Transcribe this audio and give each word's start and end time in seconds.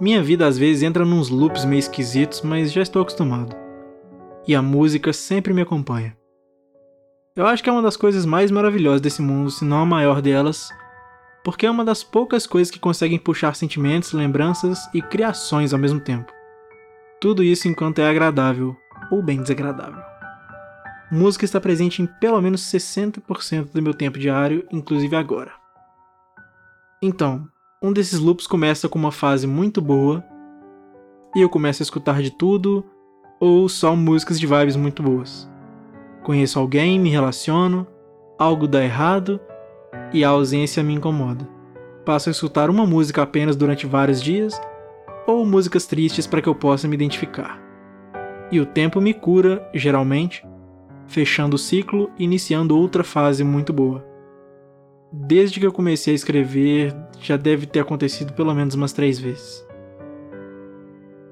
Minha 0.00 0.22
vida 0.22 0.46
às 0.46 0.56
vezes 0.56 0.82
entra 0.82 1.04
nos 1.04 1.28
loops 1.28 1.66
meio 1.66 1.78
esquisitos, 1.78 2.40
mas 2.40 2.72
já 2.72 2.80
estou 2.80 3.02
acostumado. 3.02 3.54
E 4.48 4.54
a 4.54 4.62
música 4.62 5.12
sempre 5.12 5.52
me 5.52 5.60
acompanha. 5.60 6.16
Eu 7.36 7.46
acho 7.46 7.62
que 7.62 7.68
é 7.68 7.72
uma 7.72 7.82
das 7.82 7.98
coisas 7.98 8.24
mais 8.24 8.50
maravilhosas 8.50 9.02
desse 9.02 9.20
mundo, 9.20 9.50
se 9.50 9.62
não 9.62 9.82
a 9.82 9.86
maior 9.86 10.22
delas, 10.22 10.70
porque 11.44 11.66
é 11.66 11.70
uma 11.70 11.84
das 11.84 12.02
poucas 12.02 12.46
coisas 12.46 12.70
que 12.70 12.78
conseguem 12.78 13.18
puxar 13.18 13.54
sentimentos, 13.54 14.12
lembranças 14.12 14.88
e 14.94 15.02
criações 15.02 15.74
ao 15.74 15.78
mesmo 15.78 16.00
tempo. 16.00 16.32
Tudo 17.20 17.42
isso 17.42 17.68
enquanto 17.68 17.98
é 17.98 18.08
agradável 18.08 18.74
ou 19.10 19.22
bem 19.22 19.42
desagradável. 19.42 20.02
Música 21.12 21.44
está 21.44 21.60
presente 21.60 22.00
em 22.00 22.06
pelo 22.06 22.40
menos 22.40 22.62
60% 22.62 23.72
do 23.72 23.82
meu 23.82 23.92
tempo 23.92 24.18
diário, 24.18 24.66
inclusive 24.72 25.14
agora. 25.14 25.52
Então, 27.02 27.46
um 27.82 27.94
desses 27.94 28.18
loops 28.18 28.46
começa 28.46 28.90
com 28.90 28.98
uma 28.98 29.10
fase 29.10 29.46
muito 29.46 29.80
boa 29.80 30.22
e 31.34 31.40
eu 31.40 31.48
começo 31.48 31.82
a 31.82 31.84
escutar 31.84 32.20
de 32.20 32.30
tudo 32.30 32.84
ou 33.40 33.68
só 33.70 33.96
músicas 33.96 34.38
de 34.38 34.46
vibes 34.46 34.76
muito 34.76 35.02
boas. 35.02 35.50
Conheço 36.22 36.58
alguém, 36.58 37.00
me 37.00 37.08
relaciono, 37.08 37.86
algo 38.38 38.68
dá 38.68 38.84
errado 38.84 39.40
e 40.12 40.22
a 40.22 40.28
ausência 40.28 40.82
me 40.82 40.92
incomoda. 40.92 41.48
Passo 42.04 42.28
a 42.28 42.32
escutar 42.32 42.68
uma 42.68 42.84
música 42.84 43.22
apenas 43.22 43.56
durante 43.56 43.86
vários 43.86 44.20
dias 44.20 44.60
ou 45.26 45.46
músicas 45.46 45.86
tristes 45.86 46.26
para 46.26 46.42
que 46.42 46.48
eu 46.48 46.54
possa 46.54 46.86
me 46.86 46.94
identificar. 46.94 47.58
E 48.52 48.60
o 48.60 48.66
tempo 48.66 49.00
me 49.00 49.14
cura, 49.14 49.66
geralmente, 49.72 50.46
fechando 51.06 51.56
o 51.56 51.58
ciclo 51.58 52.10
e 52.18 52.24
iniciando 52.24 52.76
outra 52.76 53.02
fase 53.02 53.42
muito 53.42 53.72
boa 53.72 54.09
desde 55.12 55.58
que 55.58 55.66
eu 55.66 55.72
comecei 55.72 56.12
a 56.12 56.16
escrever, 56.16 56.94
já 57.20 57.36
deve 57.36 57.66
ter 57.66 57.80
acontecido 57.80 58.32
pelo 58.32 58.54
menos 58.54 58.74
umas 58.74 58.92
três 58.92 59.18
vezes. 59.18 59.66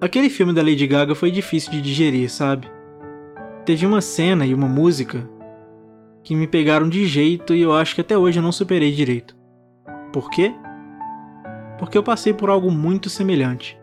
Aquele 0.01 0.31
filme 0.31 0.53
da 0.53 0.63
Lady 0.63 0.87
Gaga 0.87 1.15
foi 1.15 1.31
difícil 1.31 1.73
de 1.73 1.81
digerir, 1.81 2.31
sabe? 2.31 2.71
Teve 3.65 3.85
uma 3.85 4.01
cena 4.01 4.47
e 4.47 4.55
uma 4.55 4.69
música 4.69 5.29
que 6.23 6.35
me 6.35 6.47
pegaram 6.47 6.89
de 6.89 7.07
jeito 7.07 7.55
e 7.55 7.63
eu 7.63 7.73
acho 7.73 7.95
que 7.95 8.01
até 8.01 8.17
hoje 8.17 8.39
eu 8.39 8.43
não 8.43 8.53
superei 8.53 8.93
direito. 8.93 9.37
Por 10.13 10.31
quê? 10.31 10.55
Porque 11.79 11.97
eu 11.97 12.03
passei 12.03 12.33
por 12.33 12.51
algo 12.51 12.71
muito 12.71 13.09
semelhante. 13.09 13.79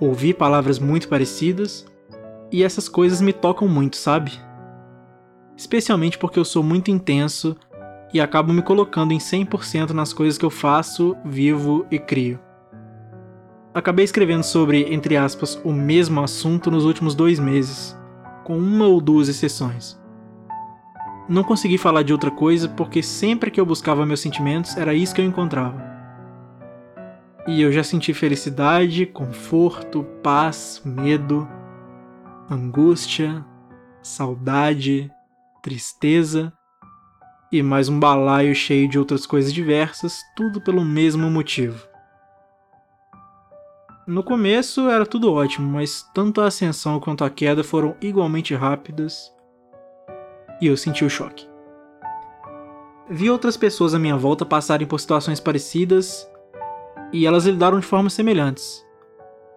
Ouvi 0.00 0.34
palavras 0.34 0.78
muito 0.78 1.08
parecidas 1.08 1.86
e 2.50 2.62
essas 2.62 2.88
coisas 2.88 3.20
me 3.20 3.32
tocam 3.32 3.68
muito, 3.68 3.96
sabe? 3.96 4.32
Especialmente 5.56 6.18
porque 6.18 6.38
eu 6.38 6.44
sou 6.44 6.62
muito 6.62 6.90
intenso 6.90 7.56
e 8.12 8.20
acabo 8.20 8.52
me 8.52 8.62
colocando 8.62 9.12
em 9.12 9.18
100% 9.18 9.90
nas 9.90 10.12
coisas 10.12 10.36
que 10.36 10.44
eu 10.44 10.50
faço, 10.50 11.16
vivo 11.24 11.86
e 11.90 11.98
crio. 11.98 12.38
Acabei 13.74 14.04
escrevendo 14.04 14.42
sobre, 14.42 14.92
entre 14.92 15.16
aspas, 15.16 15.58
o 15.64 15.72
mesmo 15.72 16.22
assunto 16.22 16.70
nos 16.70 16.84
últimos 16.84 17.14
dois 17.14 17.38
meses, 17.38 17.98
com 18.44 18.58
uma 18.58 18.86
ou 18.86 19.00
duas 19.00 19.28
exceções. 19.28 19.98
Não 21.26 21.42
consegui 21.42 21.78
falar 21.78 22.02
de 22.02 22.12
outra 22.12 22.30
coisa 22.30 22.68
porque 22.68 23.02
sempre 23.02 23.50
que 23.50 23.58
eu 23.58 23.64
buscava 23.64 24.04
meus 24.04 24.20
sentimentos 24.20 24.76
era 24.76 24.92
isso 24.92 25.14
que 25.14 25.20
eu 25.22 25.24
encontrava. 25.24 25.90
E 27.46 27.62
eu 27.62 27.72
já 27.72 27.82
senti 27.82 28.12
felicidade, 28.12 29.06
conforto, 29.06 30.04
paz, 30.22 30.82
medo, 30.84 31.48
angústia, 32.50 33.44
saudade, 34.02 35.10
tristeza 35.62 36.52
e 37.52 37.62
mais 37.62 37.86
um 37.90 38.00
balaio 38.00 38.54
cheio 38.54 38.88
de 38.88 38.98
outras 38.98 39.26
coisas 39.26 39.52
diversas, 39.52 40.22
tudo 40.34 40.58
pelo 40.58 40.82
mesmo 40.82 41.30
motivo. 41.30 41.86
No 44.06 44.24
começo 44.24 44.88
era 44.88 45.04
tudo 45.04 45.30
ótimo, 45.30 45.70
mas 45.70 46.02
tanto 46.14 46.40
a 46.40 46.46
ascensão 46.46 46.98
quanto 46.98 47.22
a 47.22 47.30
queda 47.30 47.62
foram 47.62 47.94
igualmente 48.00 48.54
rápidas 48.54 49.30
e 50.62 50.66
eu 50.66 50.76
senti 50.78 51.04
o 51.04 51.10
choque. 51.10 51.46
Vi 53.10 53.28
outras 53.28 53.58
pessoas 53.58 53.94
à 53.94 53.98
minha 53.98 54.16
volta 54.16 54.46
passarem 54.46 54.86
por 54.86 54.98
situações 54.98 55.38
parecidas 55.38 56.26
e 57.12 57.26
elas 57.26 57.44
lidaram 57.44 57.78
de 57.78 57.86
formas 57.86 58.14
semelhantes. 58.14 58.82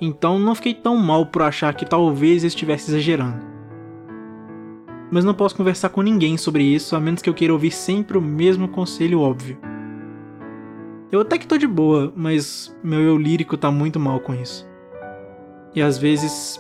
Então 0.02 0.38
não 0.38 0.54
fiquei 0.54 0.74
tão 0.74 0.98
mal 0.98 1.28
por 1.28 1.44
achar 1.44 1.74
que 1.74 1.86
talvez 1.86 2.44
eu 2.44 2.50
estivesse 2.50 2.92
exagerando 2.92 3.55
mas 5.16 5.24
não 5.24 5.34
posso 5.34 5.56
conversar 5.56 5.88
com 5.88 6.02
ninguém 6.02 6.36
sobre 6.36 6.62
isso 6.62 6.94
a 6.94 7.00
menos 7.00 7.22
que 7.22 7.30
eu 7.30 7.34
queira 7.34 7.54
ouvir 7.54 7.72
sempre 7.72 8.18
o 8.18 8.22
mesmo 8.22 8.68
conselho 8.68 9.22
óbvio. 9.22 9.58
Eu 11.10 11.22
até 11.22 11.38
que 11.38 11.48
tô 11.48 11.58
de 11.58 11.66
boa, 11.66 12.12
mas 12.18 12.76
meu 12.84 13.00
eu 13.00 13.18
lírico 13.18 13.56
tá 13.56 13.72
muito 13.72 13.98
mal 13.98 14.20
com 14.20 14.34
isso. 14.34 14.68
E 15.74 15.82
às 15.82 15.98
vezes 15.98 16.60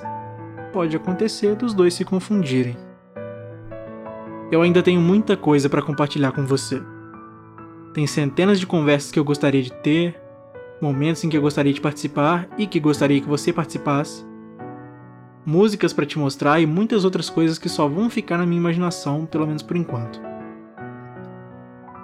pode 0.71 0.95
acontecer 0.95 1.57
dos 1.57 1.73
dois 1.73 1.95
se 1.95 2.05
confundirem. 2.05 2.77
Eu 4.49 4.61
ainda 4.61 4.81
tenho 4.81 5.01
muita 5.01 5.35
coisa 5.35 5.67
para 5.67 5.81
compartilhar 5.81 6.31
com 6.31 6.45
você. 6.45 6.81
Tem 7.93 8.07
centenas 8.07 8.57
de 8.57 8.65
conversas 8.65 9.11
que 9.11 9.19
eu 9.19 9.25
gostaria 9.25 9.61
de 9.61 9.73
ter, 9.73 10.15
momentos 10.81 11.21
em 11.25 11.29
que 11.29 11.35
eu 11.35 11.41
gostaria 11.41 11.73
de 11.73 11.81
participar 11.81 12.47
e 12.57 12.65
que 12.65 12.79
gostaria 12.79 13.19
que 13.19 13.27
você 13.27 13.51
participasse 13.51 14.25
músicas 15.45 15.93
para 15.93 16.05
te 16.05 16.17
mostrar 16.17 16.59
e 16.59 16.65
muitas 16.65 17.05
outras 17.05 17.29
coisas 17.29 17.59
que 17.59 17.69
só 17.69 17.87
vão 17.87 18.09
ficar 18.09 18.37
na 18.37 18.45
minha 18.45 18.59
imaginação, 18.59 19.25
pelo 19.25 19.45
menos 19.45 19.61
por 19.61 19.77
enquanto. 19.77 20.19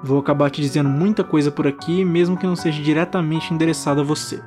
Vou 0.04 0.20
acabar 0.20 0.50
te 0.50 0.62
dizendo 0.62 0.90
muita 0.90 1.24
coisa 1.24 1.52
por 1.52 1.68
aqui, 1.68 2.06
mesmo 2.06 2.38
que 2.38 2.46
não 2.46 2.56
seja 2.56 2.82
diretamente 2.82 3.54
endereçado 3.54 4.02
a 4.02 4.04
você. 4.04 4.42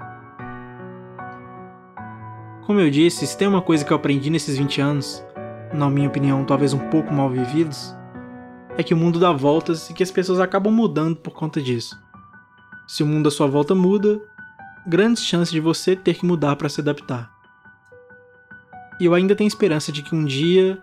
Como 2.66 2.80
eu 2.80 2.90
disse, 2.90 3.26
se 3.26 3.36
tem 3.36 3.46
uma 3.46 3.60
coisa 3.60 3.84
que 3.84 3.92
eu 3.92 3.96
aprendi 3.96 4.30
nesses 4.30 4.56
20 4.56 4.80
anos, 4.80 5.24
na 5.72 5.90
minha 5.90 6.08
opinião 6.08 6.44
talvez 6.44 6.72
um 6.72 6.78
pouco 6.90 7.12
mal 7.12 7.28
vividos, 7.28 7.94
é 8.76 8.82
que 8.82 8.94
o 8.94 8.96
mundo 8.96 9.18
dá 9.18 9.32
voltas 9.32 9.90
e 9.90 9.94
que 9.94 10.02
as 10.02 10.10
pessoas 10.10 10.40
acabam 10.40 10.72
mudando 10.72 11.16
por 11.16 11.32
conta 11.32 11.60
disso. 11.60 12.00
Se 12.86 13.02
o 13.02 13.06
mundo 13.06 13.28
à 13.28 13.30
sua 13.30 13.46
volta 13.46 13.74
muda, 13.74 14.20
grandes 14.86 15.24
chances 15.24 15.52
de 15.52 15.60
você 15.60 15.94
ter 15.94 16.14
que 16.14 16.26
mudar 16.26 16.56
para 16.56 16.68
se 16.68 16.80
adaptar. 16.80 17.33
E 19.00 19.04
eu 19.04 19.14
ainda 19.14 19.34
tenho 19.34 19.48
esperança 19.48 19.90
de 19.90 20.02
que 20.02 20.14
um 20.14 20.24
dia 20.24 20.78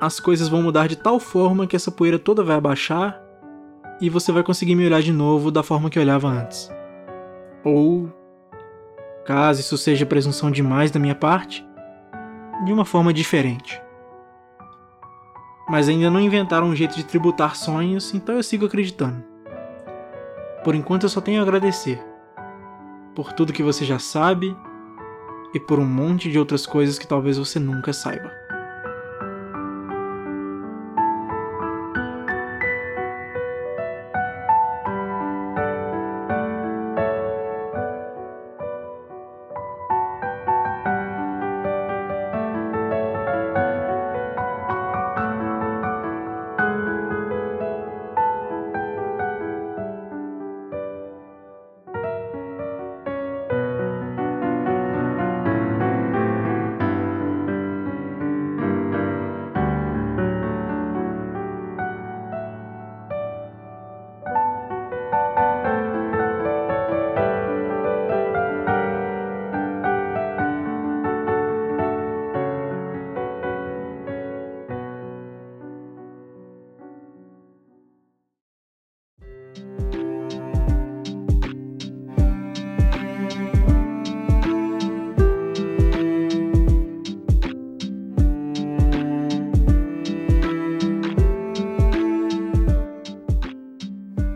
as 0.00 0.20
coisas 0.20 0.48
vão 0.48 0.62
mudar 0.62 0.86
de 0.86 0.96
tal 0.96 1.18
forma 1.18 1.66
que 1.66 1.74
essa 1.74 1.90
poeira 1.90 2.18
toda 2.18 2.44
vai 2.44 2.56
abaixar 2.56 3.20
e 4.00 4.08
você 4.08 4.30
vai 4.30 4.42
conseguir 4.42 4.74
me 4.74 4.86
olhar 4.86 5.02
de 5.02 5.12
novo 5.12 5.50
da 5.50 5.62
forma 5.62 5.90
que 5.90 5.98
olhava 5.98 6.28
antes. 6.28 6.70
Ou, 7.64 8.12
caso 9.24 9.60
isso 9.60 9.76
seja 9.76 10.06
presunção 10.06 10.50
demais 10.50 10.90
da 10.90 11.00
minha 11.00 11.14
parte, 11.14 11.66
de 12.64 12.72
uma 12.72 12.84
forma 12.84 13.12
diferente. 13.12 13.80
Mas 15.68 15.88
ainda 15.88 16.10
não 16.10 16.20
inventaram 16.20 16.68
um 16.68 16.76
jeito 16.76 16.96
de 16.96 17.04
tributar 17.04 17.56
sonhos, 17.56 18.14
então 18.14 18.36
eu 18.36 18.42
sigo 18.42 18.66
acreditando. 18.66 19.22
Por 20.64 20.74
enquanto 20.74 21.04
eu 21.04 21.08
só 21.08 21.20
tenho 21.20 21.40
a 21.40 21.42
agradecer 21.42 22.02
por 23.14 23.32
tudo 23.32 23.52
que 23.52 23.62
você 23.62 23.84
já 23.84 23.98
sabe 23.98 24.56
e 25.54 25.60
por 25.60 25.78
um 25.78 25.86
monte 25.86 26.30
de 26.30 26.38
outras 26.38 26.66
coisas 26.66 26.98
que 26.98 27.06
talvez 27.06 27.38
você 27.38 27.58
nunca 27.58 27.92
saiba. 27.92 28.47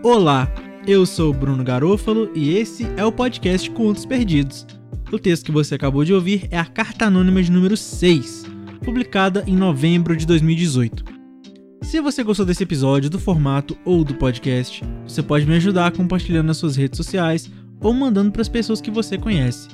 Olá, 0.05 0.53
eu 0.85 1.07
sou 1.07 1.33
Bruno 1.33 1.63
Garofalo 1.63 2.29
e 2.35 2.57
esse 2.57 2.85
é 2.97 3.05
o 3.05 3.13
podcast 3.13 3.71
Contos 3.71 4.05
Perdidos. 4.05 4.67
O 5.13 5.19
texto 5.19 5.45
que 5.45 5.53
você 5.53 5.77
acabou 5.77 6.05
de 6.05 6.13
ouvir 6.13 6.49
é 6.51 6.59
a 6.59 6.65
Carta 6.65 7.07
Anônima 7.07 7.41
de 7.41 7.53
número 7.53 7.77
6, 7.77 8.45
publicada 8.85 9.45
em 9.47 9.55
novembro 9.55 10.17
de 10.17 10.27
2018. 10.27 11.05
Se 11.83 12.01
você 12.01 12.25
gostou 12.25 12.45
desse 12.45 12.65
episódio, 12.65 13.09
do 13.09 13.21
formato 13.21 13.79
ou 13.85 14.03
do 14.03 14.15
podcast, 14.15 14.83
você 15.07 15.23
pode 15.23 15.47
me 15.47 15.55
ajudar 15.55 15.93
compartilhando 15.93 16.49
nas 16.49 16.57
suas 16.57 16.75
redes 16.75 16.97
sociais 16.97 17.49
ou 17.81 17.95
mandando 17.95 18.33
para 18.33 18.43
as 18.43 18.49
pessoas 18.49 18.81
que 18.81 18.91
você 18.91 19.17
conhece. 19.17 19.69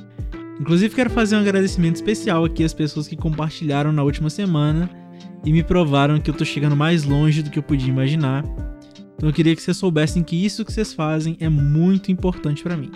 Inclusive, 0.60 0.94
quero 0.94 1.08
fazer 1.08 1.36
um 1.36 1.40
agradecimento 1.40 1.96
especial 1.96 2.44
aqui 2.44 2.62
às 2.62 2.74
pessoas 2.74 3.08
que 3.08 3.16
compartilharam 3.16 3.92
na 3.92 4.02
última 4.02 4.28
semana 4.28 4.90
e 5.42 5.50
me 5.50 5.62
provaram 5.62 6.20
que 6.20 6.28
eu 6.28 6.34
tô 6.34 6.44
chegando 6.44 6.76
mais 6.76 7.04
longe 7.04 7.42
do 7.42 7.48
que 7.48 7.58
eu 7.58 7.62
podia 7.62 7.88
imaginar 7.88 8.44
então 9.18 9.28
eu 9.28 9.32
queria 9.32 9.56
que 9.56 9.60
vocês 9.60 9.76
soubessem 9.76 10.22
que 10.22 10.36
isso 10.46 10.64
que 10.64 10.72
vocês 10.72 10.92
fazem 10.92 11.36
é 11.40 11.48
muito 11.48 12.12
importante 12.12 12.62
para 12.62 12.76
mim. 12.76 12.88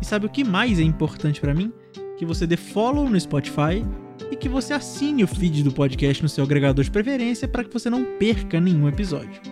E 0.00 0.06
sabe 0.06 0.24
o 0.24 0.30
que 0.30 0.44
mais 0.44 0.78
é 0.78 0.84
importante 0.84 1.40
para 1.40 1.52
mim? 1.52 1.72
Que 2.16 2.24
você 2.24 2.46
dê 2.46 2.56
follow 2.56 3.10
no 3.10 3.18
Spotify 3.18 3.84
e 4.30 4.36
que 4.36 4.48
você 4.48 4.72
assine 4.72 5.24
o 5.24 5.26
feed 5.26 5.64
do 5.64 5.72
podcast 5.72 6.22
no 6.22 6.28
seu 6.28 6.44
agregador 6.44 6.84
de 6.84 6.92
preferência 6.92 7.48
para 7.48 7.64
que 7.64 7.72
você 7.72 7.90
não 7.90 8.04
perca 8.20 8.60
nenhum 8.60 8.86
episódio. 8.86 9.42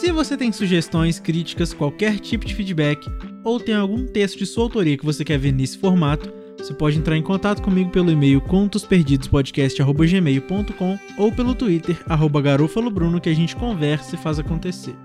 Se 0.00 0.10
você 0.10 0.36
tem 0.36 0.50
sugestões, 0.50 1.20
críticas, 1.20 1.72
qualquer 1.72 2.18
tipo 2.18 2.44
de 2.44 2.54
feedback 2.56 3.08
ou 3.44 3.60
tem 3.60 3.76
algum 3.76 4.06
texto 4.06 4.38
de 4.38 4.46
sua 4.46 4.64
autoria 4.64 4.98
que 4.98 5.04
você 5.04 5.24
quer 5.24 5.38
ver 5.38 5.52
nesse 5.52 5.78
formato, 5.78 6.32
você 6.66 6.74
pode 6.74 6.98
entrar 6.98 7.16
em 7.16 7.22
contato 7.22 7.62
comigo 7.62 7.90
pelo 7.90 8.10
e-mail 8.10 8.40
contosperdidospodcast.gmail.com 8.40 10.98
ou 11.16 11.30
pelo 11.30 11.54
Twitter, 11.54 11.96
arroba 12.08 12.42
garofalobruno, 12.42 13.20
que 13.20 13.28
a 13.28 13.34
gente 13.34 13.54
conversa 13.54 14.16
e 14.16 14.18
faz 14.18 14.40
acontecer. 14.40 14.96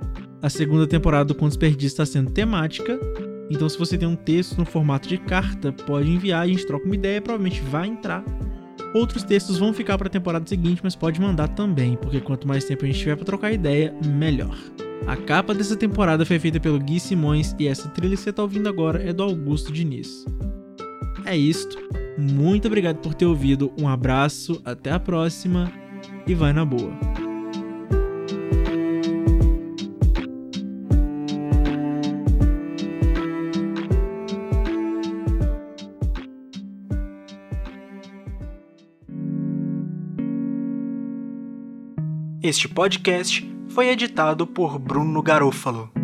A 0.42 0.50
segunda 0.50 0.88
temporada 0.88 1.26
do 1.26 1.36
Contos 1.36 1.56
Perdidos 1.56 1.94
está 1.94 2.04
sendo 2.04 2.32
temática, 2.32 3.00
então 3.48 3.70
se 3.70 3.78
você 3.78 3.96
tem 3.96 4.08
um 4.08 4.16
texto 4.16 4.58
no 4.58 4.66
formato 4.66 5.08
de 5.08 5.20
carta, 5.20 5.72
pode 5.72 6.10
enviar, 6.10 6.42
a 6.42 6.48
gente 6.48 6.66
troca 6.66 6.84
uma 6.84 6.96
ideia, 6.96 7.22
provavelmente 7.22 7.62
vai 7.62 7.88
entrar. 7.88 8.26
Outros 8.96 9.22
textos 9.22 9.60
vão 9.60 9.72
ficar 9.72 10.00
para 10.00 10.08
a 10.08 10.12
temporada 10.12 10.50
seguinte, 10.50 10.82
mas 10.84 10.96
pode 10.96 11.22
mandar 11.22 11.50
também, 11.50 11.96
porque 11.96 12.20
quanto 12.20 12.48
mais 12.48 12.66
tempo 12.66 12.86
a 12.86 12.88
gente 12.88 12.98
tiver 12.98 13.16
para 13.16 13.26
trocar 13.26 13.52
ideia, 13.52 13.96
melhor. 14.04 14.58
A 15.06 15.16
capa 15.16 15.54
dessa 15.54 15.76
temporada 15.76 16.26
foi 16.26 16.40
feita 16.40 16.60
pelo 16.60 16.80
Gui 16.80 17.00
Simões 17.00 17.56
e 17.60 17.68
essa 17.68 17.88
trilha 17.90 18.16
que 18.16 18.24
você 18.24 18.32
está 18.32 18.42
ouvindo 18.42 18.68
agora 18.68 19.08
é 19.08 19.14
do 19.14 19.22
Augusto 19.22 19.72
Diniz. 19.72 20.26
É 21.26 21.38
isto. 21.38 21.78
Muito 22.18 22.68
obrigado 22.68 22.98
por 22.98 23.14
ter 23.14 23.26
ouvido. 23.26 23.72
Um 23.80 23.88
abraço, 23.88 24.62
até 24.66 24.92
a 24.92 25.00
próxima 25.00 25.72
e 26.28 26.34
vai 26.34 26.54
na 26.54 26.66
boa. 26.66 26.92
Este 42.44 42.68
podcast 42.68 43.50
foi 43.70 43.90
editado 43.90 44.46
por 44.48 44.78
Bruno 44.80 45.22
Garofalo. 45.22 46.01